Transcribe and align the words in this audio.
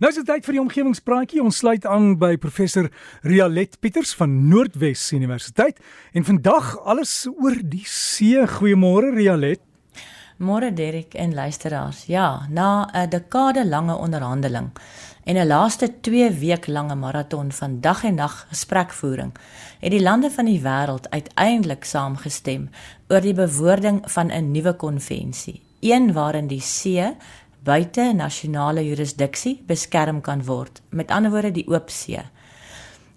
Nou 0.00 0.08
is 0.08 0.16
dit 0.16 0.24
tyd 0.24 0.46
vir 0.48 0.56
die 0.56 0.60
omgewingspraatjie. 0.62 1.42
Ons 1.44 1.58
sluit 1.60 1.84
aan 1.84 2.14
by 2.16 2.30
professor 2.40 2.86
Rialet 3.20 3.74
Pieters 3.84 4.14
van 4.16 4.32
Noordwes 4.48 5.02
Universiteit 5.12 5.76
en 6.16 6.24
vandag 6.24 6.70
alles 6.88 7.26
oor 7.28 7.58
die 7.60 7.84
see. 7.84 8.40
Goeiemôre 8.48 9.10
Rialet. 9.12 9.60
Môre 10.40 10.70
Derek 10.72 11.12
en 11.20 11.34
luisteraars. 11.36 12.06
Ja, 12.08 12.46
na 12.48 12.88
'n 12.94 13.10
dekade 13.10 13.66
lange 13.68 13.94
onderhandeling 13.94 14.70
en 15.24 15.36
'n 15.36 15.46
laaste 15.46 16.00
2 16.00 16.30
week 16.30 16.66
lange 16.66 16.94
maraton 16.94 17.52
van 17.52 17.80
dag 17.80 18.04
en 18.04 18.14
nag 18.14 18.46
gesprekvoering, 18.48 19.32
het 19.80 19.90
die 19.90 20.02
lande 20.02 20.30
van 20.30 20.44
die 20.44 20.60
wêreld 20.60 21.10
uiteindelik 21.10 21.84
saamgestem 21.84 22.70
oor 23.08 23.20
die 23.20 23.34
bewoording 23.34 24.00
van 24.10 24.32
'n 24.32 24.50
nuwe 24.50 24.72
konvensie, 24.72 25.60
een 25.80 26.12
waarin 26.12 26.46
die 26.46 26.60
see 26.60 27.16
buite 27.64 28.12
nasionale 28.12 28.84
jurisdiksie 28.84 29.60
beskerm 29.66 30.20
kan 30.20 30.44
word. 30.46 30.80
Met 30.90 31.10
ander 31.10 31.30
woorde 31.30 31.52
die 31.52 31.66
oop 31.68 31.90
see. 31.90 32.22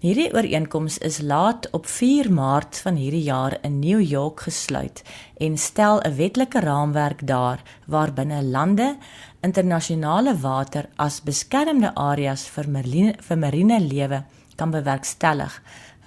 Hierdie 0.04 0.28
ooreenkoms 0.36 0.98
is 1.00 1.22
laat 1.24 1.70
op 1.72 1.86
4 1.88 2.28
Maart 2.28 2.76
van 2.84 2.98
hierdie 3.00 3.22
jaar 3.24 3.54
in 3.64 3.78
New 3.80 4.02
York 4.04 4.42
gesluit 4.44 5.00
en 5.40 5.56
stel 5.56 6.02
'n 6.04 6.16
wetlike 6.16 6.60
raamwerk 6.60 7.26
daar 7.26 7.62
waarbinne 7.86 8.42
lande 8.42 8.96
internasionale 9.40 10.36
water 10.40 10.88
as 10.96 11.22
beskermde 11.22 11.94
areas 11.94 12.44
vir 12.48 12.68
marine 12.68 13.14
vir 13.20 13.38
marine 13.38 13.80
lewe 13.80 14.24
kan 14.56 14.70
bewerkstellig 14.70 15.62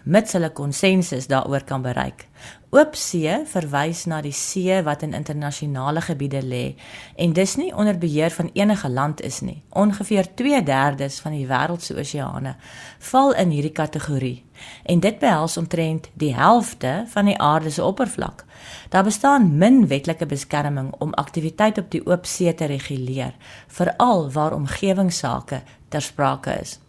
mits 0.07 0.33
hulle 0.37 0.49
konsensus 0.55 1.27
daaroor 1.27 1.65
kan 1.67 1.83
bereik. 1.83 2.27
Oop 2.71 2.95
see 2.99 3.31
verwys 3.47 4.05
na 4.07 4.19
die 4.23 4.35
see 4.35 4.75
wat 4.83 5.03
in 5.03 5.15
internasionale 5.15 6.01
gebiede 6.03 6.41
lê 6.43 6.75
en 7.15 7.33
dis 7.35 7.55
nie 7.59 7.73
onder 7.75 7.97
beheer 7.99 8.31
van 8.35 8.49
enige 8.53 8.89
land 8.89 9.21
is 9.21 9.39
nie. 9.41 9.63
Ongeveer 9.69 10.27
2/3 10.35 11.21
van 11.21 11.31
die 11.31 11.47
wêreld 11.47 11.81
se 11.81 11.95
oseane 11.95 12.55
val 12.99 13.33
in 13.33 13.49
hierdie 13.49 13.71
kategorie 13.71 14.43
en 14.83 14.99
dit 14.99 15.19
behels 15.19 15.57
omtrent 15.57 16.09
die 16.13 16.33
helfte 16.35 17.05
van 17.07 17.25
die 17.25 17.37
aarde 17.37 17.69
se 17.69 17.83
oppervlak. 17.83 18.45
Daar 18.89 19.03
bestaan 19.03 19.57
min 19.57 19.87
wetlike 19.87 20.25
beskerming 20.25 20.93
om 20.99 21.13
aktiwiteit 21.13 21.77
op 21.77 21.91
die 21.91 22.05
oop 22.05 22.25
see 22.25 22.53
te 22.53 22.65
reguleer, 22.65 23.35
veral 23.67 24.31
waar 24.31 24.53
omgewingsake 24.53 25.61
ter 25.89 26.01
sprake 26.01 26.59
is. 26.61 26.79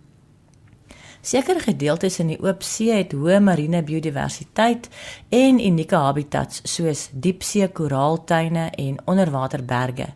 Sekere 1.20 1.60
gedeeltes 1.60 2.20
in 2.22 2.28
die 2.30 2.38
oop 2.38 2.62
see 2.62 2.94
het 2.94 3.12
hoë 3.16 3.40
marine 3.42 3.80
biodiversiteit 3.82 4.86
en 5.34 5.58
unieke 5.58 5.98
habitats 5.98 6.62
soos 6.62 7.08
diepsee 7.12 7.66
koraaltuine 7.74 8.68
en 8.78 9.00
onderwaterberge. 9.10 10.12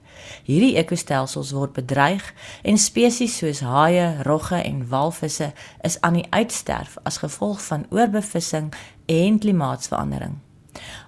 Hierdie 0.47 0.77
ekostelsels 0.78 1.50
word 1.56 1.75
bedreig 1.80 2.23
en 2.62 2.78
spesies 2.78 3.34
soos 3.42 3.64
haie, 3.67 4.06
rogge 4.28 4.62
en 4.62 4.86
walvisse 4.89 5.50
is 5.83 5.98
aan 6.06 6.20
die 6.20 6.27
uitsterf 6.30 6.97
as 7.03 7.19
gevolg 7.25 7.61
van 7.67 7.86
oorbevissing 7.91 8.70
en 9.11 9.42
klimaatsverandering. 9.42 10.39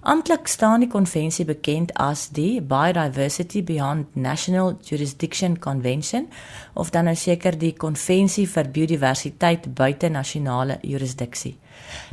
Amptelik 0.00 0.46
staan 0.46 0.82
die 0.84 0.88
konvensie 0.92 1.44
bekend 1.48 1.92
as 1.96 2.26
die 2.36 2.60
Biodiversity 2.60 3.62
Beyond 3.64 4.16
National 4.16 4.76
Jurisdiction 4.84 5.58
Convention 5.58 6.28
of 6.74 6.90
dan 6.90 7.08
nou 7.08 7.16
seker 7.16 7.56
die 7.58 7.72
konvensie 7.72 8.44
vir 8.48 8.68
biodiversiteit 8.68 9.70
buite 9.74 10.10
nasionale 10.12 10.78
jurisdiksie. 10.82 11.56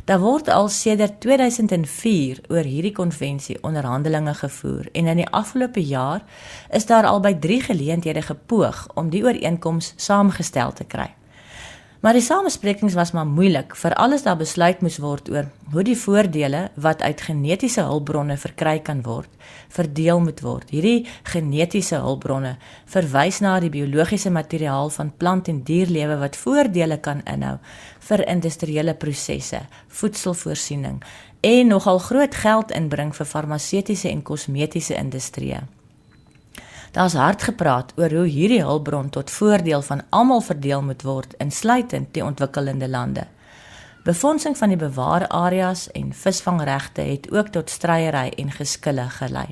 Daar 0.04 0.20
word 0.24 0.48
al 0.48 0.68
sedert 0.72 1.20
2004 1.20 2.40
oor 2.48 2.64
hierdie 2.64 2.94
konvensie 2.96 3.58
onderhandelinge 3.60 4.34
gevoer 4.40 4.88
en 4.92 5.12
in 5.12 5.22
die 5.22 5.30
afgelope 5.30 5.84
jaar 5.84 6.24
is 6.70 6.86
daar 6.86 7.06
al 7.06 7.20
by 7.20 7.34
3 7.34 7.60
geleenthede 7.68 8.22
gepoog 8.22 8.86
om 8.94 9.10
die 9.12 9.24
ooreenkoms 9.24 9.92
saamgestel 9.96 10.72
te 10.72 10.84
kry. 10.84 11.12
Maar 12.02 12.16
die 12.18 12.24
samesprekings 12.26 12.96
was 12.98 13.12
maar 13.14 13.28
moeilik 13.30 13.76
vir 13.78 13.94
alles 13.94 14.24
daar 14.26 14.36
besluit 14.40 14.80
moes 14.82 14.96
word 14.98 15.28
oor 15.30 15.46
hoe 15.70 15.82
die 15.86 15.94
voordele 15.94 16.64
wat 16.74 17.02
uit 17.02 17.20
genetiese 17.22 17.84
hulpbronne 17.86 18.34
verkry 18.42 18.80
kan 18.82 19.04
word, 19.06 19.28
verdeel 19.70 20.18
moet 20.20 20.40
word. 20.42 20.72
Hierdie 20.74 21.06
genetiese 21.30 22.00
hulpbronne 22.02 22.56
verwys 22.90 23.38
na 23.38 23.52
die 23.62 23.70
biologiese 23.70 24.32
materiaal 24.34 24.90
van 24.90 25.12
plant 25.16 25.46
en 25.52 25.60
dierlewe 25.62 26.16
wat 26.24 26.38
voordele 26.40 26.98
kan 26.98 27.22
inhou 27.22 27.60
vir 28.08 28.24
industriële 28.34 28.96
prosesse, 28.98 29.60
voedselvoorsiening 29.86 30.98
en 31.54 31.70
nogal 31.70 32.02
groot 32.02 32.34
geld 32.34 32.74
inbring 32.74 33.14
vir 33.14 33.30
farmaseutiese 33.30 34.10
en 34.10 34.26
kosmetiese 34.26 34.98
industrieë. 34.98 35.62
Daar's 36.92 37.14
hard 37.16 37.42
gepraat 37.42 37.92
oor 37.96 38.12
hoe 38.12 38.26
hierdie 38.28 38.60
hulpbron 38.60 39.08
tot 39.08 39.30
voordeel 39.30 39.82
van 39.82 40.02
almal 40.10 40.42
verdeel 40.44 40.82
moet 40.82 41.02
word, 41.02 41.34
insluitend 41.40 42.12
die 42.12 42.24
ontwikkelende 42.24 42.88
lande. 42.88 43.24
Befondsing 44.04 44.58
van 44.58 44.68
die 44.68 44.76
bewaarareas 44.76 45.86
en 45.96 46.12
visvangregte 46.12 47.00
het 47.00 47.30
ook 47.32 47.48
tot 47.48 47.70
stryery 47.70 48.28
en 48.36 48.52
geskille 48.52 49.08
gelei. 49.08 49.46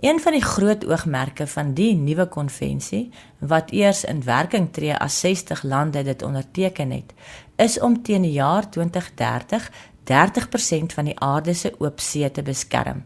Een 0.00 0.20
van 0.20 0.32
die 0.32 0.42
groot 0.42 0.86
oogmerke 0.86 1.46
van 1.46 1.74
die 1.74 1.92
nuwe 1.94 2.26
konvensie 2.26 3.10
wat 3.38 3.70
eers 3.70 4.04
in 4.04 4.24
werking 4.24 4.72
tree 4.72 4.96
as 4.96 5.20
60 5.20 5.62
lande 5.62 6.02
dit 6.02 6.22
onderteken 6.22 6.90
het, 6.90 7.12
is 7.56 7.80
om 7.80 8.02
teen 8.02 8.22
die 8.22 8.32
jaar 8.32 8.70
2030 8.70 9.70
30% 10.04 10.94
van 10.94 11.04
die 11.04 11.20
aarde 11.20 11.54
se 11.54 11.74
oopsee 11.78 12.30
te 12.30 12.42
beskerm. 12.42 13.04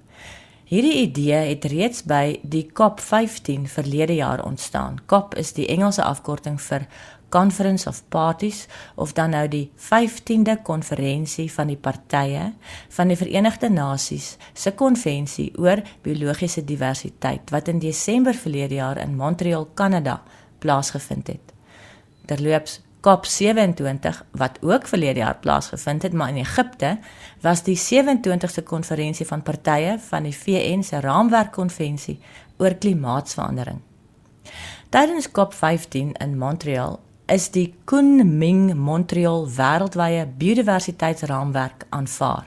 Hierdie 0.69 0.99
idee 1.01 1.47
het 1.49 1.65
reeds 1.73 2.03
by 2.05 2.41
die 2.45 2.67
COP15 2.77 3.71
verlede 3.73 4.19
jaar 4.19 4.43
ontstaan. 4.45 4.99
COP 5.09 5.33
is 5.41 5.55
die 5.56 5.65
Engelse 5.73 6.03
afkorting 6.05 6.59
vir 6.61 6.84
Conference 7.33 7.89
of 7.89 8.03
Parties 8.12 8.67
of 8.95 9.15
dan 9.17 9.33
nou 9.33 9.47
die 9.49 9.71
15de 9.81 10.59
konferensie 10.62 11.47
van 11.53 11.73
die 11.73 11.79
partye 11.81 12.51
van 12.97 13.09
die 13.09 13.17
Verenigde 13.17 13.71
Nasies 13.73 14.34
se 14.53 14.75
konvensie 14.77 15.49
oor 15.56 15.81
biologiese 16.05 16.65
diversiteit 16.65 17.49
wat 17.50 17.73
in 17.73 17.81
Desember 17.81 18.37
verlede 18.37 18.77
jaar 18.77 19.00
in 19.00 19.17
Montreal, 19.17 19.71
Kanada 19.75 20.21
plaasgevind 20.61 21.33
het. 21.33 21.56
Terloops 22.29 22.81
COP27 23.09 24.23
wat 24.31 24.59
ook 24.61 24.87
verlede 24.87 25.19
jaar 25.19 25.37
plaasgevind 25.37 26.03
het, 26.03 26.13
maar 26.13 26.29
in 26.29 26.37
Egipte, 26.37 26.99
was 27.41 27.63
die 27.63 27.79
27ste 27.79 28.63
konferensie 28.65 29.27
van 29.27 29.43
partye 29.43 29.99
van 29.99 30.23
die 30.23 30.37
VN 30.37 30.83
se 30.83 31.01
raamwerkkonvensie 31.01 32.19
oor 32.59 32.75
klimaatsverandering. 32.75 33.81
Tydens 34.89 35.29
COP15 35.29 36.13
in 36.21 36.39
Montreal 36.39 37.01
is 37.27 37.51
die 37.51 37.75
Kunming 37.85 38.75
Montreal 38.75 39.49
wêreldwye 39.57 40.27
biodiversiteitsraamwerk 40.39 41.85
aanvaar 41.89 42.47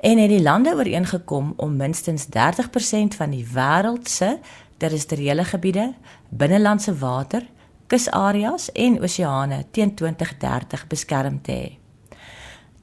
en 0.00 0.18
het 0.18 0.30
die 0.30 0.42
lande 0.42 0.74
ooreengekom 0.74 1.52
om 1.56 1.76
minstens 1.76 2.26
30% 2.26 3.16
van 3.18 3.30
die 3.34 3.44
wêreld 3.54 4.08
se 4.08 4.38
terrestriële 4.78 5.44
gebiede, 5.44 5.92
binnelandse 6.28 6.94
water 6.98 7.42
kusareas 7.88 8.68
en 8.72 9.00
oseane 9.02 9.64
teen 9.70 9.94
2030 9.94 10.86
beskerm 10.88 11.40
te 11.42 11.52
hê. 11.52 11.68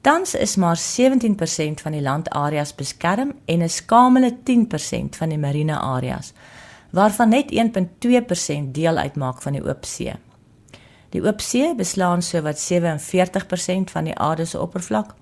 Tans 0.06 0.34
is 0.34 0.56
maar 0.56 0.76
17% 0.78 1.80
van 1.82 1.92
die 1.92 2.02
landareas 2.02 2.74
beskerm 2.74 3.32
en 3.44 3.62
'n 3.62 3.68
skamele 3.68 4.36
10% 4.42 5.16
van 5.16 5.28
die 5.28 5.38
marine 5.38 5.78
areas, 5.78 6.32
waarvan 6.90 7.28
net 7.28 7.50
1.2% 7.50 8.74
deel 8.74 8.96
uitmaak 8.96 9.42
van 9.42 9.52
die 9.52 9.64
oop 9.64 9.84
see. 9.84 10.14
Die 11.10 11.22
oop 11.22 11.40
see 11.40 11.74
beslaan 11.74 12.22
sowat 12.22 12.58
47% 12.58 13.90
van 13.90 14.04
die 14.04 14.14
aarde 14.14 14.44
se 14.44 14.60
oppervlak 14.60 15.14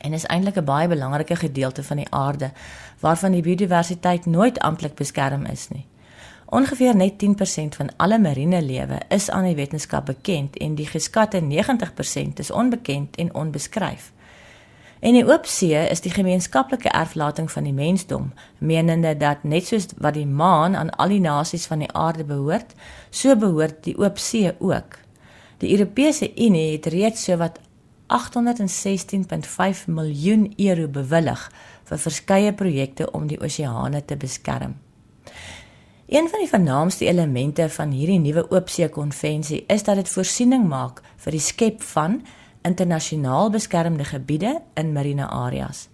en 0.00 0.12
is 0.12 0.26
eintlik 0.26 0.56
'n 0.56 0.64
baie 0.64 0.88
belangrike 0.88 1.36
gedeelte 1.36 1.82
van 1.82 1.96
die 1.96 2.10
aarde 2.10 2.52
waarvan 3.00 3.32
die 3.32 3.42
biodiversiteit 3.42 4.26
nooit 4.26 4.58
amptelik 4.58 4.94
beskerm 4.94 5.44
is 5.46 5.68
nie. 5.68 5.86
Ongeveer 6.46 6.96
net 6.96 7.12
10% 7.24 7.76
van 7.76 7.90
alle 7.96 8.18
marine 8.18 8.62
lewe 8.62 9.00
is 9.08 9.30
aan 9.30 9.44
die 9.44 9.54
wetenskap 9.54 10.06
bekend 10.06 10.56
en 10.56 10.74
die 10.74 10.86
geskatte 10.86 11.40
90% 11.40 12.42
is 12.42 12.50
onbekend 12.50 13.16
en 13.16 13.34
onbeskryf. 13.34 14.12
En 15.04 15.12
die 15.12 15.24
oop 15.26 15.44
see 15.44 15.76
is 15.92 16.00
die 16.00 16.12
gemeenskaplike 16.12 16.88
erflating 16.88 17.50
van 17.52 17.66
die 17.68 17.74
mensdom, 17.76 18.30
menende 18.58 19.16
dat 19.20 19.42
net 19.44 19.66
soos 19.68 19.90
wat 20.00 20.16
die 20.16 20.26
maan 20.26 20.76
aan 20.76 20.90
al 20.96 21.12
die 21.12 21.20
nasies 21.20 21.66
van 21.68 21.84
die 21.84 21.90
aarde 21.92 22.24
behoort, 22.24 22.72
so 23.10 23.36
behoort 23.36 23.82
die 23.84 23.96
oop 24.00 24.18
see 24.18 24.54
ook. 24.58 24.96
Die 25.60 25.72
Europese 25.76 26.30
Unie 26.40 26.72
het 26.72 26.86
reeds 26.86 27.24
sowat 27.28 27.60
816.5 28.12 29.84
miljoen 29.86 30.48
euro 30.56 30.88
bewillig 30.88 31.44
vir 31.84 31.98
verskeie 31.98 32.52
projekte 32.56 33.10
om 33.10 33.28
die 33.28 33.40
oseane 33.40 34.04
te 34.04 34.16
beskerm. 34.16 34.74
Een 36.06 36.28
van 36.28 36.38
die 36.38 36.48
vernaamste 36.48 37.06
elemente 37.06 37.68
van 37.68 37.90
hierdie 37.90 38.18
nuwe 38.20 38.50
oopsee 38.50 38.88
konvensie 38.92 39.64
is 39.72 39.82
dat 39.82 39.96
dit 39.96 40.08
voorsiening 40.08 40.66
maak 40.68 41.00
vir 41.16 41.32
die 41.32 41.40
skep 41.40 41.82
van 41.82 42.18
internasionaal 42.62 43.48
beskermde 43.50 44.04
gebiede 44.04 44.58
in 44.74 44.92
marine 44.92 45.24
areas. 45.26 45.88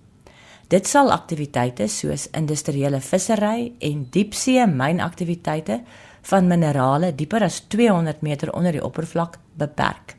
Dit 0.71 0.87
sal 0.87 1.13
aktiwiteite 1.15 1.87
soos 1.87 2.27
industriële 2.35 3.01
vissery 3.01 3.73
en 3.79 4.09
diepsee 4.11 4.67
mynaktiwiteite 4.67 5.81
van 6.33 6.51
minerale 6.51 7.13
dieper 7.15 7.47
as 7.47 7.61
200 7.69 8.21
meter 8.27 8.53
onder 8.53 8.73
die 8.73 8.85
oppervlak 8.85 9.39
beperk. 9.55 10.17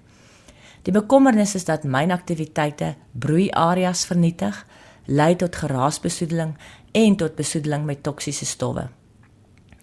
Die 0.88 0.96
bekommernis 0.96 1.56
is 1.56 1.68
dat 1.68 1.84
mynaktiwiteite 1.84 2.96
broeiareas 3.12 4.06
vernietig, 4.06 4.66
lei 5.06 5.36
tot 5.36 5.56
geraasbesoedeling 5.56 6.56
en 6.92 7.16
tot 7.16 7.36
besoedeling 7.36 7.86
met 7.86 8.04
toksiese 8.04 8.46
stowwe. 8.46 8.88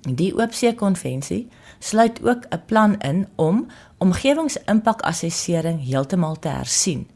Die 0.01 0.35
Oopsee 0.35 0.75
Konvensie 0.75 1.49
sluit 1.79 2.23
ook 2.23 2.47
'n 2.49 2.63
plan 2.67 2.99
in 3.01 3.29
om 3.35 3.67
omgewingsimpakassessering 3.99 5.85
heeltemal 5.85 6.39
te 6.39 6.49
hersien. 6.49 7.09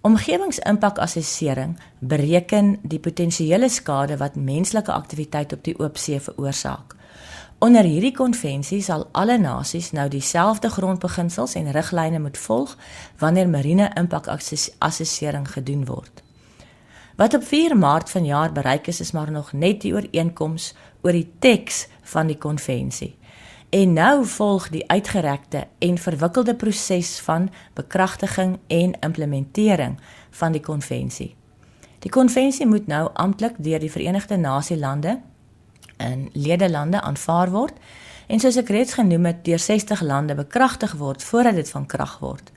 Omgewingsimpakassessering 0.00 1.78
bereken 1.98 2.78
die 2.82 2.98
potensiële 2.98 3.68
skade 3.68 4.16
wat 4.16 4.34
menslike 4.34 4.92
aktiwiteit 4.92 5.52
op 5.52 5.64
die 5.64 5.78
oopsee 5.78 6.20
veroorsaak. 6.20 6.96
Onder 7.58 7.82
hierdie 7.82 8.12
konvensie 8.12 8.82
sal 8.82 9.08
alle 9.12 9.38
nasies 9.38 9.90
nou 9.90 10.08
dieselfde 10.08 10.68
grondbeginsels 10.68 11.54
en 11.54 11.70
riglyne 11.70 12.18
moet 12.18 12.38
volg 12.38 12.76
wanneer 13.18 13.48
marine 13.48 13.90
impakassessering 13.94 15.50
gedoen 15.50 15.84
word. 15.84 16.23
Wat 17.16 17.34
op 17.34 17.44
4 17.44 17.76
Maart 17.78 18.10
vanjaar 18.10 18.52
bereik 18.52 18.86
is, 18.86 19.00
is 19.00 19.10
maar 19.10 19.30
nog 19.30 19.52
net 19.52 19.80
die 19.80 19.92
ooreenkoms 19.94 20.74
oor 21.02 21.12
die 21.12 21.32
teks 21.38 21.86
van 22.02 22.26
die 22.26 22.38
konvensie. 22.38 23.14
En 23.70 23.92
nou 23.92 24.26
volg 24.26 24.68
die 24.68 24.82
uitgerekte 24.90 25.66
en 25.78 25.98
verwikkelde 25.98 26.54
proses 26.54 27.20
van 27.20 27.50
bekragtiging 27.74 28.58
en 28.66 28.96
implementering 29.00 29.98
van 30.30 30.52
die 30.52 30.60
konvensie. 30.60 31.36
Die 31.98 32.10
konvensie 32.10 32.66
moet 32.66 32.86
nou 32.86 33.10
amptelik 33.12 33.54
deur 33.58 33.78
die 33.78 33.90
Verenigde 33.90 34.36
Nasie 34.36 34.78
lande 34.78 35.20
in 35.96 36.28
ledelande 36.32 37.00
aanvaar 37.00 37.50
word 37.50 37.78
en 38.26 38.40
soos 38.42 38.58
ek 38.58 38.74
reeds 38.74 38.98
genoem 38.98 39.30
het 39.30 39.44
deur 39.46 39.58
60 39.58 40.02
lande 40.02 40.34
bekragtig 40.34 40.98
word 40.98 41.22
voordat 41.22 41.54
dit 41.54 41.70
van 41.70 41.86
krag 41.86 42.18
word. 42.18 42.50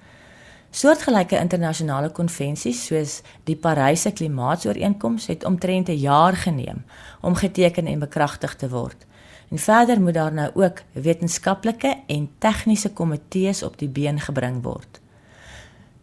Soortgelyke 0.71 1.39
internasionale 1.39 2.09
konvensies 2.11 2.81
soos 2.89 3.21
die 3.47 3.55
Paryse 3.55 4.11
Klimaatsooreenkoms 4.11 5.27
het 5.31 5.45
omtrent 5.45 5.89
'n 5.89 5.99
jaar 5.99 6.35
geneem 6.35 6.83
om 7.21 7.35
geteken 7.35 7.85
en 7.85 7.99
bekragtig 7.99 8.55
te 8.55 8.69
word. 8.69 9.05
En 9.49 9.57
verder 9.57 10.01
moet 10.01 10.13
daar 10.13 10.33
nou 10.33 10.51
ook 10.53 10.81
wetenskaplike 10.91 12.03
en 12.07 12.29
tegniese 12.37 12.93
komitees 12.93 13.63
op 13.63 13.77
die 13.77 13.89
been 13.89 14.19
gebring 14.19 14.63
word. 14.63 14.99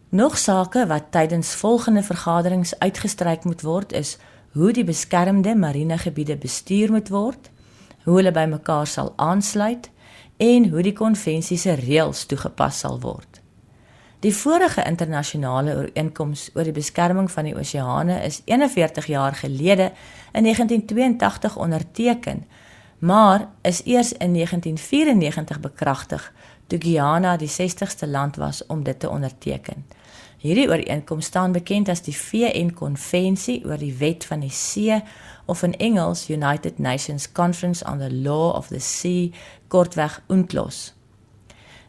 Nog 0.09 0.37
sake 0.37 0.87
wat 0.87 1.03
tydens 1.09 1.55
volgende 1.55 2.03
vergaderings 2.03 2.79
uitgestryk 2.79 3.43
moet 3.43 3.61
word 3.61 3.91
is 3.91 4.17
hoe 4.51 4.71
die 4.71 4.83
beskermde 4.83 5.55
marine 5.55 5.97
gebiede 5.97 6.37
bestuur 6.37 6.91
moet 6.91 7.09
word, 7.09 7.49
hoe 8.03 8.15
hulle 8.15 8.31
by 8.31 8.45
mekaar 8.49 8.87
sal 8.87 9.13
aansluit 9.15 9.89
en 10.37 10.69
hoe 10.69 10.81
die 10.81 10.93
konvensie 10.93 11.57
se 11.57 11.73
reëls 11.73 12.25
toegepas 12.25 12.79
sal 12.79 12.99
word. 12.99 13.34
Die 14.19 14.35
vorige 14.35 14.83
internasionale 14.83 15.75
ooreenkoms 15.75 16.49
oor 16.55 16.63
die 16.63 16.75
beskerming 16.75 17.31
van 17.31 17.43
die 17.43 17.55
oseane 17.55 18.23
is 18.23 18.41
41 18.45 19.05
jaar 19.05 19.35
gelede 19.35 19.91
in 20.33 20.43
1982 20.43 21.57
onderteken 21.57 22.45
maar 22.99 23.49
is 23.61 23.83
eers 23.83 24.11
in 24.11 24.33
1994 24.33 25.59
bekragtig 25.59 26.33
toe 26.67 26.79
Guyana 26.81 27.37
die 27.37 27.49
60ste 27.49 28.07
land 28.07 28.35
was 28.35 28.65
om 28.65 28.83
dit 28.83 28.99
te 28.99 29.09
onderteken. 29.09 29.85
Hierdie 30.37 30.67
ooreenkoms 30.67 31.25
staan 31.25 31.51
bekend 31.51 31.89
as 31.89 32.01
die 32.01 32.17
VN-konvensie 32.17 33.65
oor 33.65 33.77
die 33.77 33.93
wet 33.97 34.25
van 34.25 34.39
die 34.39 34.53
see 34.53 35.01
of 35.45 35.63
in 35.63 35.77
Engels 35.77 36.29
United 36.29 36.79
Nations 36.79 37.31
Conference 37.31 37.85
on 37.85 37.97
the 37.97 38.13
Law 38.13 38.55
of 38.55 38.67
the 38.67 38.79
Sea, 38.79 39.31
kortweg 39.67 40.21
UNCLOS. 40.27 40.93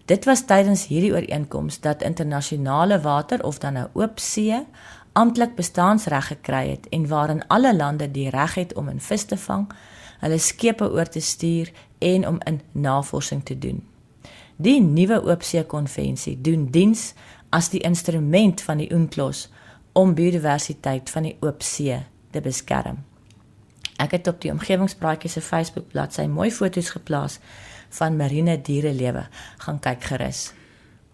Dit 0.07 0.25
was 0.25 0.45
tydens 0.47 0.87
hierdie 0.87 1.11
ooreenkoms 1.13 1.81
dat 1.81 2.03
internasionale 2.03 3.01
water 3.01 3.43
of 3.45 3.59
dan 3.59 3.73
nou 3.73 3.87
oop 3.93 4.19
see 4.23 4.61
amptelik 5.13 5.57
bestaansreg 5.57 6.27
gekry 6.27 6.69
het 6.69 6.89
en 6.95 7.09
waarin 7.09 7.47
alle 7.47 7.77
lande 7.77 8.11
die 8.11 8.31
reg 8.31 8.55
het 8.55 8.75
om 8.75 8.89
in 8.89 9.01
vis 9.01 9.25
te 9.25 9.37
vang, 9.37 9.67
hulle 10.21 10.39
skepe 10.39 10.91
oor 10.93 11.09
te 11.09 11.21
stuur 11.21 11.73
en 11.99 12.29
om 12.29 12.39
in 12.45 12.61
navorsing 12.73 13.45
te 13.45 13.59
doen. 13.59 13.83
Die 14.57 14.81
nuwe 14.81 15.23
Oopsee 15.25 15.65
Konvensie 15.65 16.41
doen 16.41 16.69
diens 16.71 17.15
as 17.49 17.69
die 17.73 17.81
instrument 17.81 18.61
van 18.61 18.79
die 18.79 18.91
UNCLOS 18.93 19.49
om 19.93 20.15
biodiversiteit 20.15 21.11
van 21.11 21.23
die 21.23 21.37
oopsee 21.41 21.99
te 22.31 22.41
beskerm. 22.41 23.03
Ek 23.97 24.13
het 24.13 24.29
op 24.29 24.41
die 24.41 24.53
omgewingspraatjie 24.53 25.31
se 25.33 25.41
Facebook 25.41 25.89
bladsy 25.89 26.27
mooi 26.29 26.51
foto's 26.53 26.93
geplaas 26.93 27.41
van 27.99 28.17
marine 28.17 28.61
dierelewe. 28.63 29.27
Gaan 29.65 29.81
kyk 29.81 30.05
gerus. 30.05 30.53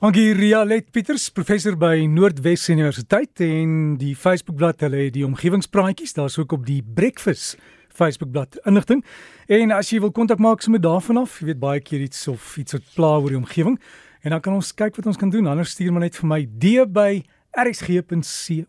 Dankie 0.03 0.33
Rialet 0.35 0.91
Pieters, 0.91 1.29
professor 1.31 1.77
by 1.79 2.07
Noordwes 2.11 2.69
Universiteit 2.69 3.41
en 3.45 3.97
die 4.01 4.17
Facebookblad 4.19 4.81
hulle 4.83 5.05
het 5.05 5.15
die 5.15 5.23
omgewingspraatjies, 5.27 6.17
daar's 6.17 6.39
ook 6.43 6.53
op 6.57 6.67
die 6.67 6.83
Breakfast 6.83 7.55
Facebookblad 7.95 8.59
inligting. 8.67 9.05
En 9.47 9.71
as 9.71 9.93
jy 9.93 10.01
wil 10.03 10.11
kontak 10.11 10.41
maak 10.43 10.65
sommer 10.65 10.83
daarvan 10.83 11.23
af, 11.23 11.39
jy 11.39 11.53
weet 11.53 11.61
baie 11.63 11.81
keer 11.85 12.03
iets 12.03 12.27
of 12.33 12.57
iets 12.59 12.73
wat 12.75 12.83
pla 12.97 13.13
oor 13.21 13.31
die 13.31 13.39
omgewing 13.39 13.79
en 14.23 14.31
dan 14.35 14.43
kan 14.43 14.55
ons 14.59 14.75
kyk 14.75 14.97
wat 14.99 15.07
ons 15.07 15.19
kan 15.21 15.31
doen. 15.31 15.47
Anders 15.47 15.71
stuur 15.77 15.93
maar 15.93 16.07
net 16.07 16.19
vir 16.19 16.29
my 16.31 16.43
d 16.47 16.83
by 16.91 17.23
rsg.co.za. 17.63 18.63